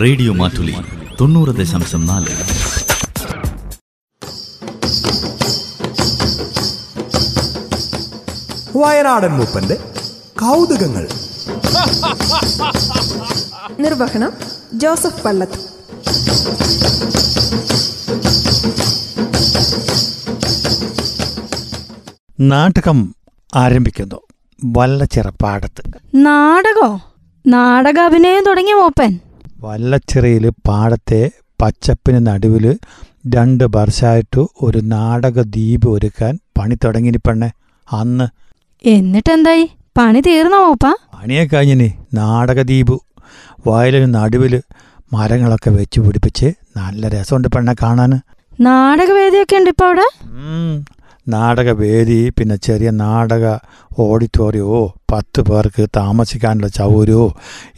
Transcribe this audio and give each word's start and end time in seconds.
Radio 0.00 0.32
Mattoli 0.32 0.74
തൊണ്ണൂറ് 1.20 1.56
ദശാംശം 1.56 2.06
നാല്. 2.06 2.26
വയനാടൻ 8.76 9.28
മൂപ്പന്റെ 9.28 9.74
കൗതുകങ്ങൾ. 10.40 11.08
നിർവഹണം 13.80 14.32
ജോസഫ് 14.74 15.24
പള്ളത്ത് 15.24 15.58
നാടകം 22.40 23.14
ആരംഭിക്കുന്നു. 23.54 24.16
വല്ല 24.64 25.04
ചെറുപ്പാടത്ത് 25.04 25.82
നാടകോ? 26.14 27.00
നാടകാഭിനയം 27.46 28.44
തുടങ്ങിയ 28.44 28.74
മൂപ്പൻ. 28.74 29.18
വല്ലച്ചിറയിൽ 29.58 30.44
പാടത്തെ 30.68 31.22
പച്ചപ്പിന് 31.62 32.20
നടുവിൽ 32.26 32.66
രണ്ട് 33.34 33.64
വർഷമായിട്ട് 33.76 34.42
ഒരു 34.62 34.80
നാടക 34.92 35.38
ദ്വീപ് 35.54 35.88
ഒരുക്കാൻ 35.88 36.34
പണി 36.58 36.76
തുടങ്ങിനി 36.84 37.20
പെണ്ണെ. 37.26 37.48
അന്ന് 37.88 38.26
എന്നിട്ടെന്തായി? 38.84 39.64
പണി 39.98 40.20
തീർന്നോ 40.26 40.58
ഓപ്പ 40.70 40.86
പണിയെ 41.14 41.44
കഴിഞ്ഞിനി. 41.44 41.88
നാടകദ്വീപ് 42.14 42.96
വയലിന് 43.66 44.08
നടുവിൽ 44.14 44.54
മരങ്ങളൊക്കെ 45.12 45.70
വെച്ച് 45.70 45.98
പിടിപ്പിച്ച് 46.00 46.48
നല്ല 46.76 47.08
രസമുണ്ട് 47.08 47.48
പെണ്ണെ 47.54 47.74
കാണാൻ 47.82 48.12
നാടകവേദിയൊക്കെ 48.60 49.56
ഉണ്ട് 49.56 49.70
ഇപ്പൊ 49.70 49.86
അവിടെ. 49.86 50.06
നാടകവേദി 51.26 52.20
പിന്നെ 52.38 52.56
ചെറിയ 52.66 52.90
നാടക 53.02 53.44
ഓഡിറ്റോറിയോ 53.98 54.78
പത്ത് 55.12 55.40
പേർക്ക് 55.40 55.86
താമസിക്കാനുള്ള 55.96 56.68
ചൗരോ 56.68 57.22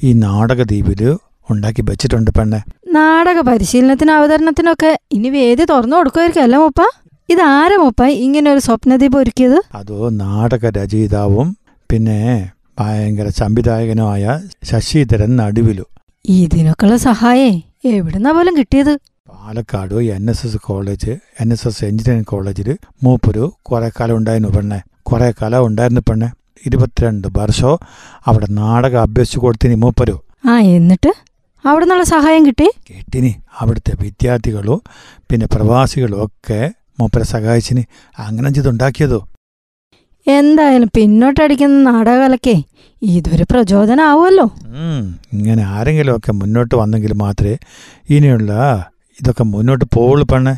ഈ 0.04 0.12
നാടകദ്വീപിൽ 0.12 1.02
ഉണ്ടാക്കി 1.50 1.82
വെച്ചിട്ടുണ്ട് 1.82 2.30
പെണ്ണെ. 2.30 2.60
നാടക 2.88 3.40
പരിശീലനത്തിനും 3.40 4.14
അവതരണത്തിനൊക്കെ 4.14 4.98
ഇനി 5.12 5.28
വേദി 5.28 5.64
തുറന്നു 5.64 5.96
കൊടുക്കുമായിരിക്കും 5.96 6.44
ഇത് 6.44 6.86
ഇതാരാ 7.30 7.76
മുപ്പ 7.76 8.04
ഇങ്ങനെ 8.04 8.50
ഒരു 8.50 8.60
സ്വപ്നദീപ് 8.60 9.16
ഒരുക്കിയത്? 9.16 9.62
അതോ 9.74 10.08
നാടക 10.08 10.78
രചയിതാവും 10.78 11.56
പിന്നെ 11.90 12.50
ഭയങ്കര 12.80 13.28
സംവിധായകനുമായ 13.28 14.40
ശശിധരൻ 14.64 15.36
നടുവിലു. 15.36 15.84
ഇതിനൊക്കെയുള്ള 16.24 16.96
സഹായേ 16.96 17.62
എവിടുന്നാ 17.84 18.30
പോലും 18.30 18.56
കിട്ടിയത്? 18.56 18.98
Palakkad 19.30 19.94
N 19.94 20.30
S 20.30 20.46
S 20.46 20.56
college 20.56 21.10
N 21.40 21.52
S 21.52 21.68
S 21.68 21.84
engineering 21.84 22.26
കോളേജിൽ 22.26 22.78
മൂപ്പര് 23.02 23.50
കുറെ 23.62 23.90
കാലം 24.00 24.16
ഉണ്ടായിരുന്നു 24.16 24.48
പെണ്ണെ. 24.48 24.82
കുറെ 25.02 25.34
കാലം 25.42 25.66
ഉണ്ടായിരുന്നു 25.66 26.00
പെണ്ണെ. 26.00 26.28
ഇരുപത്തിരണ്ട് 26.66 27.28
വർഷമോ 27.38 27.78
അവിടെ 28.26 28.46
നാടകം 28.50 29.00
അഭ്യസിച്ചു 29.00 29.38
കൊടുത്തിന് 29.38 29.74
മൂപ്പരു. 29.74 30.22
ആ 30.44 30.58
എന്നിട്ട്? 30.58 31.29
അവിടെ 31.64 31.84
നിന്നുള്ള 31.84 32.04
സഹായം 32.12 32.42
കിട്ടി? 32.46 32.66
കിട്ടിനി 32.88 33.30
അവിടുത്തെ 33.60 33.92
വിദ്യാർത്ഥികളോ 34.02 34.76
പിന്നെ 35.30 35.46
പ്രവാസികളോ 35.46 36.18
ഒക്കെ 36.24 36.60
മൂപ്പരെ 37.00 37.24
സഹായിച്ചിന്. 37.24 37.82
അങ്ങനെ 38.18 38.50
ചെയ്തുണ്ടാക്കിയതോ 38.50 39.20
എന്തായാലും 40.26 40.90
പിന്നോട്ടടിക്കുന്ന 40.96 41.76
നാടകലക്കേ 41.90 42.56
ഇതൊരു 43.02 43.44
പ്രചോദനമാവുമല്ലോ 43.50 44.46
ഇങ്ങനെ 44.74 45.04
ഇങ്ങനെ 45.32 45.62
ആരെങ്കിലുമൊക്കെ 45.74 46.32
മുന്നോട്ട് 46.32 46.74
വന്നെങ്കിൽ 46.74 47.12
മാത്രമേ 47.14 47.54
ഇനിയുള്ള 48.08 48.50
ഇതൊക്കെ 49.20 49.44
മുന്നോട്ട് 49.44 49.84
പോവുള്ളൂ 49.94 50.26
പെണ്ണെ. 50.32 50.54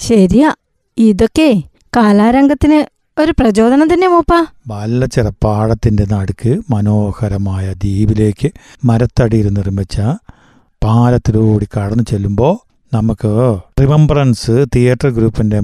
ശരിയാ. 0.00 0.50
ഇതൊക്കെ 0.98 1.48
കലാരംഗത്തിന് 1.92 2.78
ഒരു 3.16 3.32
പ്രചോദനം 3.32 3.86
തന്നെ 3.92 4.08
മൂപ്പ. 4.08 4.32
വല്ല 4.68 5.06
ചെറുപ്പാടത്തിന്റെ 5.06 6.04
നടുക്ക് 6.10 6.52
മനോഹരമായ 6.70 7.66
ദ്വീപിലേക്ക് 7.74 8.48
മരത്തടിയിൽ 8.84 9.48
നിർമ്മിച്ച 9.58 9.96
പാലത്തിലൂടെ 10.86 11.66
കടന്നു 11.76 12.04
ചെല്ലുമ്പോൾ 12.10 12.54
നമുക്ക് 12.94 13.30
റിമംബറൻസ് 13.80 14.66
തിയേറ്റർ 14.74 15.08
ഗ്രൂപ്പിന്റെ 15.08 15.60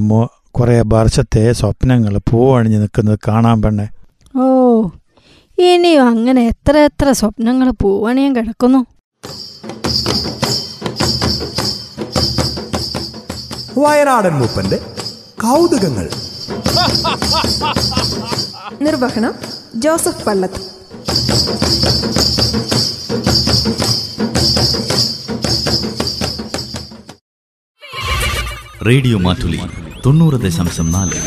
കുറേ 0.50 0.82
വർഷത്തെ 0.86 1.52
സ്വപ്നങ്ങൾ 1.52 2.18
പൂവണിഞ്ഞ് 2.30 2.80
നിൽക്കുന്നത് 2.80 3.18
കാണാൻ 3.28 3.62
പെണ്ണെ. 3.62 3.86
ഓ 4.38 4.44
ഇനിയും 5.58 6.08
അങ്ങനെ 6.08 6.46
എത്ര 6.46 6.78
എത്ര 6.78 7.12
സ്വപ്നങ്ങൾ 7.12 7.70
പൂവണിയാൻ 7.70 8.36
കിടക്കുന്നു? 8.36 8.80
വയനാടൻ 13.78 14.34
മൂപ്പന്റെ 14.38 14.78
കൗതുകങ്ങൾ. 15.40 16.08
നിർവഹണം 18.82 19.34
ജോസഫ് 19.76 20.24
പള്ളത്ത് 20.24 20.60
റേഡിയോ 28.82 29.18
മാറ്റുലി 29.18 29.60
തൊണ്ണൂറ് 30.06 30.38
ദശാംശം 30.40 30.90
നാല് 30.90 31.18